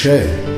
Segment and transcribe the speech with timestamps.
[0.00, 0.49] Che.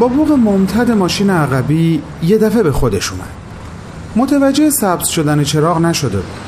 [0.00, 3.28] با بوغ ممتد ماشین عقبی یه دفعه به خودش اومد.
[4.16, 6.40] متوجه سبز شدن چراغ نشده بود.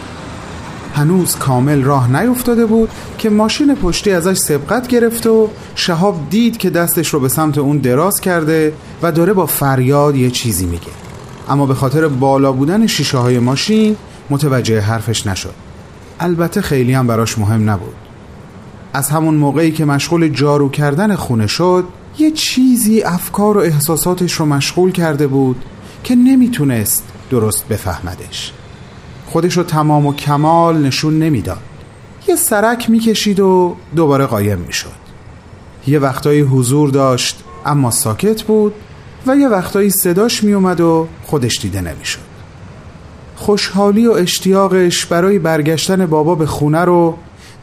[0.95, 6.70] هنوز کامل راه نیفتاده بود که ماشین پشتی ازش سبقت گرفت و شهاب دید که
[6.70, 10.92] دستش رو به سمت اون دراز کرده و داره با فریاد یه چیزی میگه.
[11.48, 13.97] اما به خاطر بالا بودن شیشه های ماشین
[14.30, 15.55] متوجه حرفش نشد.
[16.20, 17.95] البته خیلی هم براش مهم نبود.
[18.92, 21.84] از همون موقعی که مشغول جارو کردن خونه شد
[22.18, 25.64] یه چیزی افکار و احساساتش رو مشغول کرده بود
[26.05, 28.52] که نمی‌تونست درست بفهمدش.
[29.27, 31.60] خودش رو تمام و کمال نشون نمی‌داد.
[32.28, 35.02] یه سرک می‌کشید و دوباره قایم می‌شد.
[35.86, 38.74] یه وقتایی حضور داشت اما ساکت بود
[39.27, 42.33] و یه وقتایی صداش میومد و خودش دیده نمی‌شد.
[43.36, 47.16] خوشحالی و اشتیاقش برای برگشتن بابا به خونه رو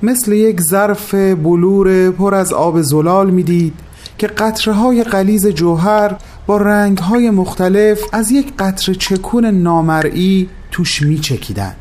[0.04, 3.74] مثل یک ظرف بلور پر از آب زلال می‌دید
[4.20, 6.16] که قطره های قلیز جوهر
[6.48, 11.76] با رنگ های مختلف از یک قطره چکون نامرئی توش می چکیدن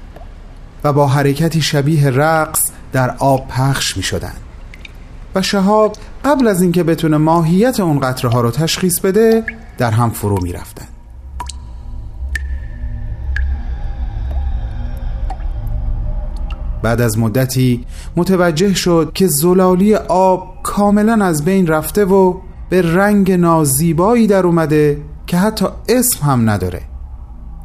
[0.85, 2.61] و با حرکتی شبیه رقص
[2.93, 4.35] در آب پخش می شدن.
[5.35, 9.45] و شهاب قبل از اینکه بتونه ماهیت اون قطره ها رو تشخیص بده
[9.79, 10.98] در هم فرو می رفتن.
[16.83, 17.85] بعد از مدتی
[18.17, 22.35] متوجه شد که زلالی آب کاملا از بین رفته و
[22.71, 26.81] به رنگ نازیبایی در اومده که حتی اسم هم نداره.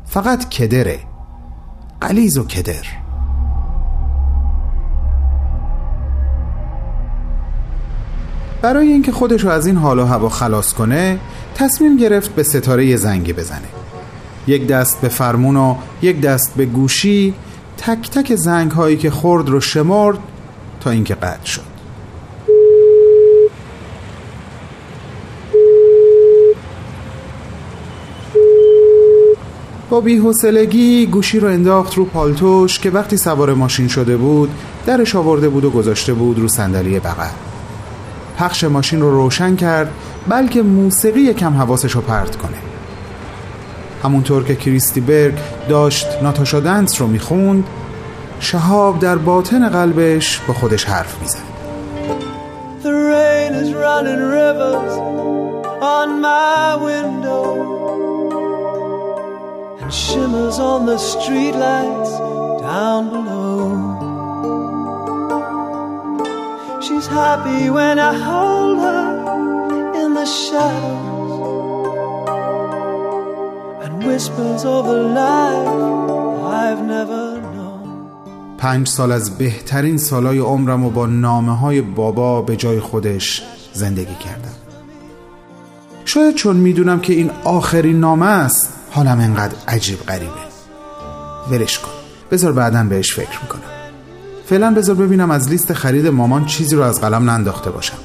[0.06, 1.00] فقط کدره.
[2.02, 2.84] قلیز و کدر.
[8.62, 11.20] برای اینکه خودشو از این حال و هوا خلاص کنه
[11.56, 13.68] تصمیم گرفت به ستاره زنگی بزنه.
[14.48, 17.34] یک دست به فرمون و یک دست به گوشی
[17.86, 20.18] تک تک زنگ هایی که خورد رو شمرد
[20.80, 21.62] تا اینکه قطع شد.
[29.90, 34.50] با بیحسلگی گوشی رو انداخت رو پالتوش که وقتی سوار ماشین شده بود
[34.86, 37.30] درش آورده بود و گذاشته بود رو صندلی بغل.
[38.38, 39.92] پخش ماشین رو روشن کرد
[40.30, 42.73] بلکه موسیقی یکم حواسش رو پرت کنه.
[44.04, 45.34] همونطور که کریستی برگ
[45.70, 47.64] داشت ناتاشا دنس رو می‌خوند
[48.40, 51.54] شهاب در باطن قلبش با خودش حرف می‌زد
[59.94, 62.12] shimmers on the streetlights
[62.62, 63.62] down below
[66.82, 69.06] She's happy when I hold her
[70.02, 71.13] in the shadows And
[74.08, 74.86] whispers of
[75.20, 75.68] life
[76.62, 77.24] I've never
[78.58, 83.42] پنج سال از بهترین سالای عمرم و با نامه های بابا به جای خودش
[83.74, 84.54] زندگی کردم.
[86.06, 90.32] شاید چون می‌دونم که این آخرین نامه است حالم انقدر عجیب غریبه.
[91.52, 91.92] ولش کن.
[92.32, 93.62] بذار بعدا بهش فکر می‌کنم.
[94.46, 97.98] فعلا بذار ببینم از لیست خرید مامان چیزی رو از قلم ننداخته باشم.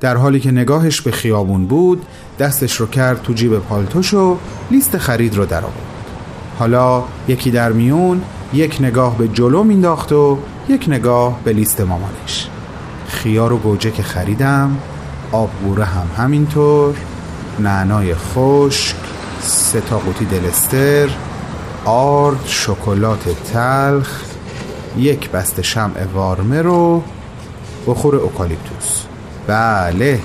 [0.00, 2.06] در حالی که نگاهش به خیابون بود
[2.38, 4.36] دستش رو کرد تو جیب پالتوش و
[4.70, 6.10] لیست خرید رو در آورد.
[6.58, 12.48] حالا یکی در میون یک نگاه به جلو مینداخت و یک نگاه به لیست مامانش.
[13.08, 14.76] خیار و گوجه که خریدم
[15.32, 16.94] آبگوره هم همینطور
[17.58, 18.96] نعنای خشک
[19.40, 21.08] سه تا قوطی دلستر
[21.84, 24.22] آرد شکلات تلخ
[24.98, 27.02] یک بسته شمع وارمه رو
[27.86, 29.02] بخور اوکالیپتوس
[29.46, 30.20] بله.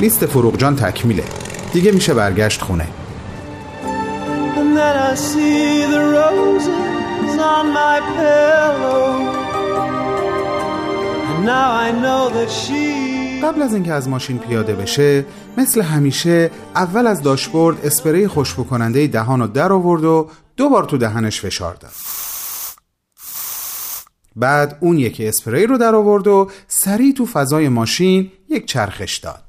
[0.00, 1.24] لیست فروغ جان تکمیله.
[1.72, 2.86] دیگه میشه برگشت خونه.
[13.42, 15.24] قبل از اینکه از ماشین پیاده بشه
[15.56, 20.84] مثل همیشه اول از داشبورد اسپری خوشبو کننده دهان رو در آورد و دو بار
[20.84, 21.92] تو دهنش فشار داد.
[24.36, 29.42] بعد اون یکی اسپری رو در آورد و سریع تو فضای ماشین یک چرخش داد.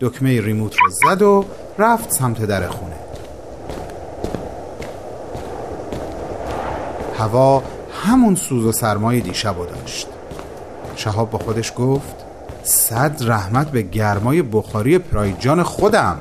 [0.00, 1.44] دکمه ریموت رو زد و
[1.78, 2.96] رفت سمت در خونه.
[7.18, 7.62] هوا
[8.04, 10.06] همون سوز و سرمای دیشب رو داشت.
[10.96, 12.14] شهاب با خودش گفت
[12.62, 16.20] صد رحمت به گرمای بخاری پرایجان خودم.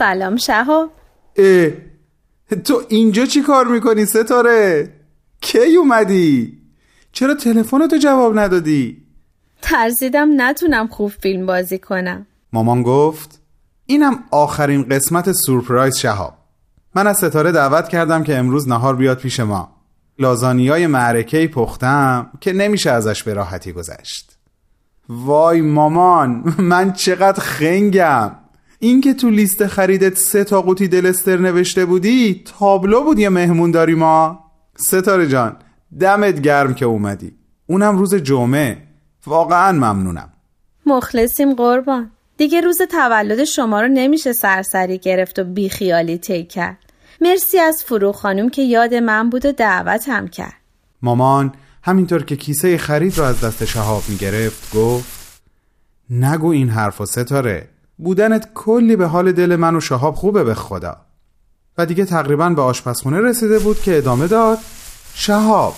[0.00, 0.90] سلام شهاب
[1.36, 1.70] اه
[2.64, 4.92] تو اینجا چی کار می‌کنی ستاره؟
[5.40, 6.58] کی اومدی؟
[7.12, 9.02] چرا تلفنتو جواب ندادی؟
[9.62, 13.40] ترسیدم نتونم خوب فیلم بازی کنم مامان گفت
[13.86, 16.34] اینم آخرین قسمت سورپرایز شهاب
[16.94, 19.76] من از ستاره دعوت کردم که امروز نهار بیاد پیش ما
[20.18, 24.36] لازانیای معرکه پختم که نمیشه ازش به راحتی گذشت
[25.08, 28.39] وای مامان من چقدر خنگم
[28.82, 33.70] این که تو لیست خریدت سه تا قوطی دلستر نوشته بودی تابلو بود یه مهمون
[33.70, 34.44] داری ما.
[34.76, 35.56] ستاره جان
[36.00, 37.32] دمت گرم که اومدی.
[37.66, 38.82] اونم روز جمعه.
[39.26, 40.32] واقعا ممنونم.
[40.86, 42.10] مخلصیم قربان.
[42.36, 46.78] دیگه روز تولد شما رو نمیشه سرسری گرفت و بیخیالی طی کرد.
[47.20, 50.56] مرسی از فرو خانم که یاد من بود و دعوتم کرد.
[51.02, 51.52] مامان
[51.82, 55.40] همینطور که کیسه خرید رو از دست شهاب می‌گرفت گفت
[56.10, 57.68] نگو این حرف و ستاره.
[58.02, 60.96] بودنت کلی به حال دل من و شهاب خوبه به خدا.
[61.78, 64.58] و دیگه تقریبا به آشپزخونه رسیده بود که ادامه داد
[65.14, 65.74] شهاب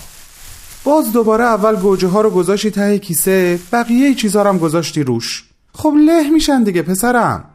[0.83, 5.49] باز دوباره اول گوجه ها رو گذاشتی ته کیسه بقیه چیزا هم گذاشتی روش.
[5.73, 7.45] خب له میشن دیگه پسرم.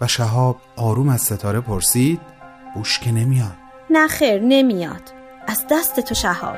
[0.00, 2.20] و شهاب آروم از ستاره پرسید
[2.74, 3.56] بوش که نمیاد.
[3.90, 5.02] نه خیر نمیاد.
[5.46, 6.56] از دست تو شهاب.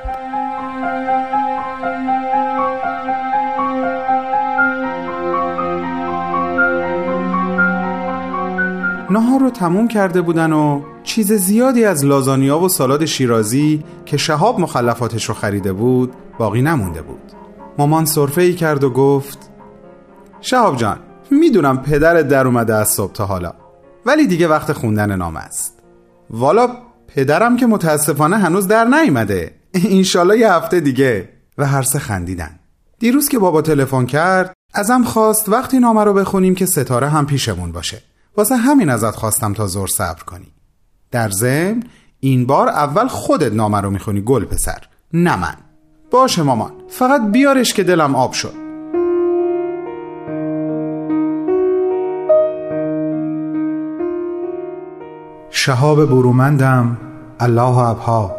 [9.11, 14.61] نهار رو تموم کرده بودن و چیز زیادی از لازانیا و سالاد شیرازی که شهاب
[14.61, 17.33] مخلفاتش رو خریده بود باقی نمونده بود.
[17.79, 19.51] مامان صرفه ای کرد و گفت
[20.41, 20.99] شهاب جان
[21.31, 23.53] می‌دونم پدرت در اومده از صبح تا حالا
[24.07, 25.83] ولی دیگه وقت خوندن نام است.
[26.31, 26.69] والا
[27.09, 31.29] پدرم که متاسفانه هنوز در نیومده اینشالله یه هفته دیگه.
[31.59, 32.59] و هر سه خندیدن.
[32.99, 37.73] دیروز که بابا تلفن کرد ازم خواست وقتی نامه رو بخونیم که ستاره هم پیشمون
[37.73, 38.03] باشه.
[38.37, 40.53] واسه همین ازت خواستم تا زور صبر کنی.
[41.11, 41.83] در ضمن
[42.21, 44.79] این بار اول خودت نامه رو می‌خونی گل پسر.
[45.13, 45.55] نه من.
[46.11, 46.73] باشه مامان.
[46.89, 48.55] فقط بیارش که دلم آب شد.
[55.51, 56.99] شهاب برومندم
[57.41, 58.37] الله ابها.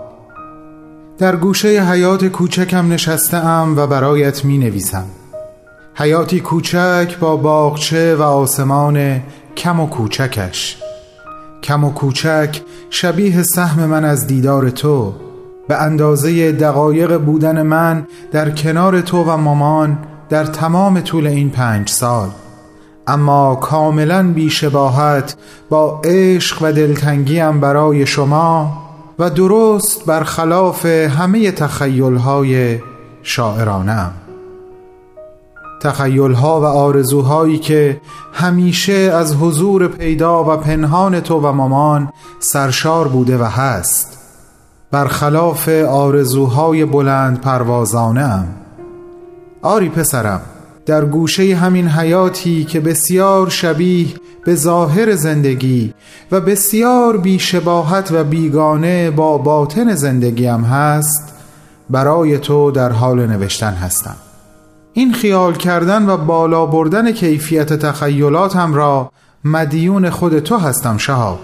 [1.18, 5.06] در گوشه حیات کوچکم نشستم و برایت می نویسم
[5.94, 9.22] حیاتی کوچک با باغچه و آسمان
[9.58, 10.78] کم و کوچکش.
[11.64, 15.14] کم و کوچک شبیه سهم من از دیدار تو
[15.68, 19.98] به اندازه دقایق بودن من در کنار تو و مامان
[20.30, 22.30] در تمام طول این پنج سال.
[23.08, 25.36] اما کاملا بیشباهت
[25.70, 28.78] با عشق و دلتنگیم برای شما
[29.20, 32.80] و درست برخلاف همه تخیلهای
[33.24, 34.25] شاعرانم
[35.82, 38.02] تخیلها و آرزوهایی که
[38.34, 44.18] همیشه از حضور پیدا و پنهان تو و مامان سرشار بوده و هست
[44.92, 48.44] برخلاف آرزوهای بلند پروازانه
[49.62, 50.42] آری پسرم
[50.86, 54.08] در گوشه همین حیاتی که بسیار شبیه
[54.46, 55.94] به ظاهر زندگی
[56.32, 61.34] و بسیار بیشباهت و بیگانه با باطن زندگیم هست
[61.90, 64.16] برای تو در حال نوشتن هستم.
[64.98, 69.12] این خیال کردن و بالا بردن کیفیت تخیلاتم را
[69.44, 71.40] مدیون خود تو هستم شهاب.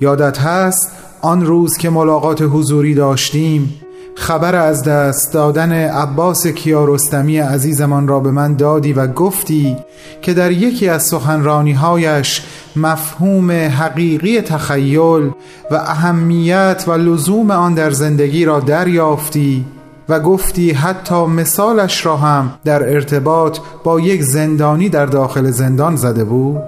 [0.00, 3.80] یادت هست آن روز که ملاقات حضوری داشتیم؟
[4.14, 9.76] خبر از دست دادن عباس کیارستمی عزیزمان را به من دادی و گفتی
[10.22, 12.42] که در یکی از سخنرانیهایش
[12.76, 15.30] مفهوم حقیقی تخیل
[15.70, 19.64] و اهمیت و لزوم آن در زندگی را دریافتی.
[20.10, 26.24] و گفتی حتی مثالش را هم در ارتباط با یک زندانی در داخل زندان زده
[26.24, 26.62] بود؟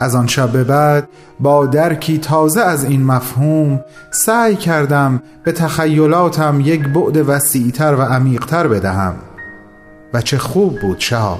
[0.00, 1.08] از آن شب به بعد
[1.40, 3.80] با درکی تازه از این مفهوم
[4.10, 9.14] سعی کردم به تخیلاتم یک بعد وسیعتر و عمیقتر بدهم.
[10.14, 11.38] و چه خوب بود شهاب.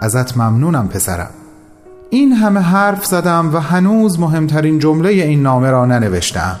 [0.00, 1.30] ازت ممنونم پسرم.
[2.10, 6.56] این همه حرف زدم و هنوز مهمترین جمله این نامه را ننوشتم.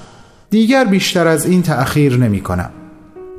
[0.50, 2.70] دیگر بیشتر از این تأخیر نمی کنم.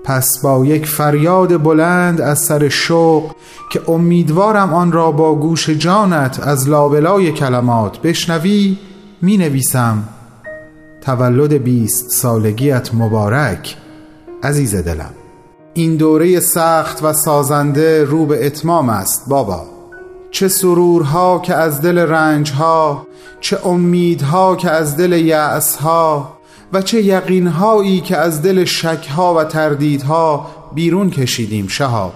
[0.07, 3.31] پس با یک فریاد بلند از سر شوق
[3.69, 8.77] که امیدوارم آن را با گوش جانت از لابلای کلمات بشنوی
[9.21, 10.03] می نویسم
[11.01, 13.77] تولد بیست سالگیت مبارک
[14.43, 15.13] عزیز دلم.
[15.73, 19.65] این دوره سخت و سازنده رو به اتمام است بابا.
[20.31, 23.07] چه سرورها که از دل رنجها
[23.39, 26.37] چه امیدها که از دل یأسها
[26.74, 32.13] و چه یقینهایی که از دل شکها و تردیدها بیرون کشیدیم شهاب.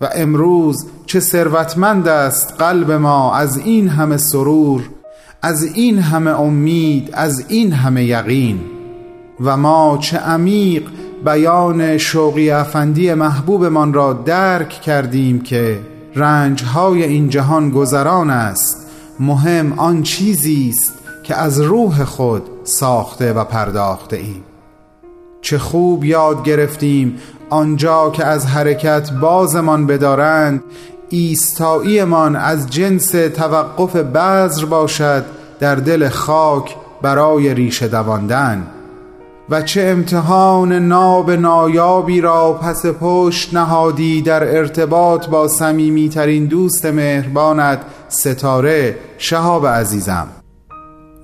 [0.00, 4.82] و امروز چه ثروتمند است قلب ما از این همه سرور
[5.42, 8.60] از این همه امید از این همه یقین.
[9.40, 10.82] و ما چه عمیق
[11.24, 15.80] بیان شوقی افندی محبوبمان را درک کردیم که
[16.14, 18.86] رنجهای این جهان گذران است.
[19.20, 20.92] مهم آن چیزی است
[21.26, 24.44] که از روح خود ساخته و پرداخته ایم
[25.40, 27.18] چه خوب یاد گرفتیم
[27.50, 30.62] آنجا که از حرکت بازمان بدارند
[31.10, 35.24] ایستاییمان از جنس توقف بذر باشد
[35.60, 38.66] در دل خاک برای ریشه دواندن.
[39.50, 47.78] و چه امتحان ناب نایابی را پس پشت نهادی در ارتباط با صمیمیترین دوست مهربانت
[48.08, 50.28] ستاره شهاب عزیزم.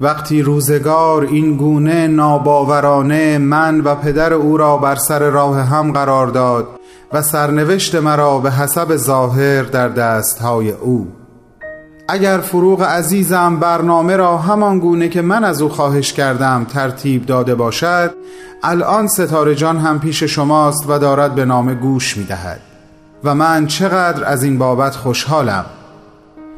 [0.03, 6.27] وقتی روزگار این گونه ناباورانه من و پدر او را بر سر راه هم قرار
[6.27, 6.69] داد
[7.13, 11.09] و سرنوشت مرا به حسب ظاهر در دستهای او.
[12.09, 17.55] اگر فروغ عزیزم برنامه را همان گونه که من از او خواهش کردم ترتیب داده
[17.55, 18.15] باشد
[18.63, 22.61] الان ستاره جان هم پیش شماست و دارد به نام گوش می دهد
[23.25, 25.65] و من چقدر از این بابت خوشحالم.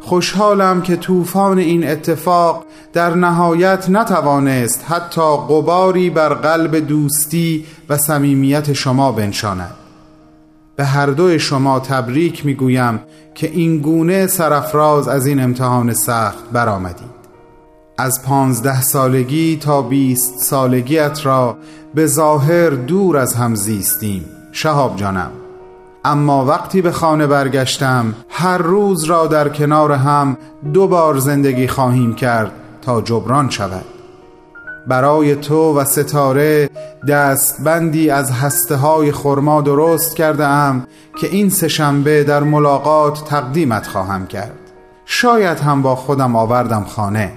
[0.05, 8.73] خوشحالم که طوفان این اتفاق در نهایت نتوانست حتی قباری بر قلب دوستی و صمیمیت
[8.73, 9.75] شما بنشاند.
[10.77, 13.01] به هر دوی شما تبریک می‌گویم
[13.35, 17.15] که این گونه سرفراز از این امتحان سخت برآمدید.
[17.99, 21.57] از پانزده سالگی تا بیست سالگیت را
[21.95, 25.31] به ظاهر دور از هم زیستیم شهاب جانم.
[26.05, 30.37] اما وقتی به خانه برگشتم هر روز را در کنار هم
[30.73, 33.85] دو بار زندگی خواهیم کرد تا جبران شود.
[34.87, 36.71] برای تو و ستاره
[37.09, 40.87] دستبندی از هسته های خرما درست کرده ام
[41.21, 44.59] که این سهشنبه در ملاقات تقدیمت خواهم کرد.
[45.05, 47.33] شاید هم با خودم آوردم خانه.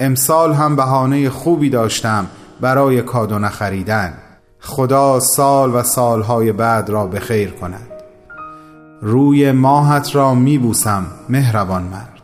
[0.00, 2.26] امسال هم بهانه خوبی داشتم
[2.60, 4.14] برای کادو نخریدن.
[4.60, 7.95] خدا سال و سالهای بعد را به خیر کند.
[9.02, 12.22] روی ماهت را میبوسم مهربان مرد.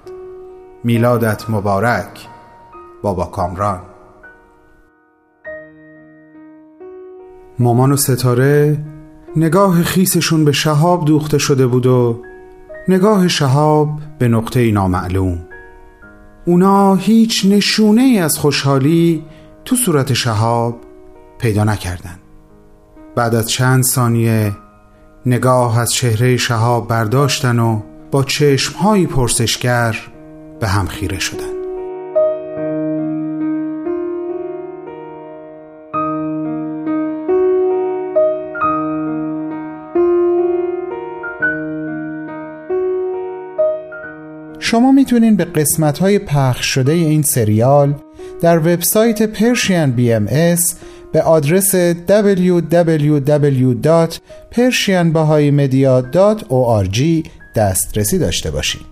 [0.85, 2.29] میلادت مبارک
[3.03, 3.81] بابا کامران.
[7.59, 8.85] مامان و ستاره
[9.37, 12.23] نگاه خیسشون به شهاب دوخته شده بود و
[12.89, 15.39] نگاه شهاب به نقطه نامعلوم.
[16.47, 19.25] اونا هیچ نشونه ای از خوشحالی
[19.65, 20.81] تو صورت شهاب
[21.39, 22.19] پیدا نکردن.
[23.17, 24.53] بعد از چند ثانیه
[25.27, 29.97] نگاه از چهره شهاب برداشتن و با چشمهایی پرسشگر
[30.61, 31.53] به هم خیره شدن.
[44.59, 47.95] شما می‌تونین به قسمت های پخش شده این سریال
[48.41, 50.75] در وبسایت پرشین اس
[51.13, 51.75] به آدرس
[54.59, 58.92] www.persianbahaimedia.org دسترسی داشته باشید